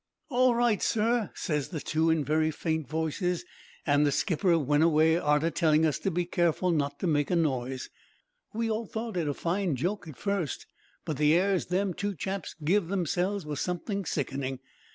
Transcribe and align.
"'All 0.29 0.55
right, 0.55 0.81
sir,' 0.81 1.29
ses 1.35 1.69
the 1.69 1.79
two 1.79 2.09
in 2.09 2.23
very 2.25 2.49
faint 2.49 2.87
voices, 2.87 3.45
an' 3.85 4.01
the 4.01 4.11
skipper 4.11 4.57
went 4.57 4.81
away 4.81 5.15
arter 5.15 5.51
telling 5.51 5.85
us 5.85 5.99
to 5.99 6.09
be 6.09 6.25
careful 6.25 6.71
not 6.71 6.97
to 7.01 7.05
make 7.05 7.29
a 7.29 7.35
noise. 7.35 7.91
"We 8.51 8.67
all 8.67 8.87
thought 8.87 9.15
it 9.15 9.27
a 9.27 9.35
fine 9.35 9.75
joke 9.75 10.07
at 10.07 10.17
first, 10.17 10.65
but 11.05 11.17
the 11.17 11.35
airs 11.35 11.67
them 11.67 11.93
two 11.93 12.15
chaps 12.15 12.55
give 12.63 12.87
themselves 12.87 13.45
was 13.45 13.61
something 13.61 14.03
sickening. 14.05 14.57